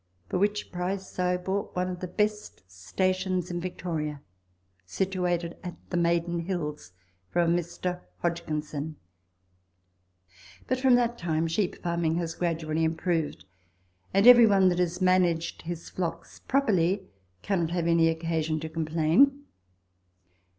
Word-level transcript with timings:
for 0.29 0.39
which 0.39 0.71
price 0.71 1.19
I 1.19 1.37
bought 1.37 1.75
one 1.75 1.87
of 1.87 1.99
the 1.99 2.07
best 2.07 2.63
stations 2.67 3.51
in 3.51 3.61
Victoria, 3.61 4.23
situated 4.83 5.55
at 5.63 5.75
the 5.91 5.95
Maiden 5.97 6.39
Hills, 6.39 6.93
from 7.29 7.53
a 7.53 7.55
Mr. 7.59 8.01
Hodgkinson; 8.23 8.95
but 10.65 10.79
from 10.79 10.95
that 10.95 11.19
time 11.19 11.45
sheep 11.45 11.83
farming 11.83 12.15
has 12.15 12.33
gradually 12.33 12.83
improved, 12.83 13.45
and 14.11 14.25
every 14.25 14.47
one 14.47 14.69
that 14.69 14.79
has 14.79 15.01
managed 15.01 15.61
his 15.61 15.91
flocks 15.91 16.39
properly 16.39 17.03
cannot 17.43 17.69
have 17.69 17.85
any 17.85 18.09
occasion 18.09 18.59
to 18.61 18.69
complain. 18.69 19.43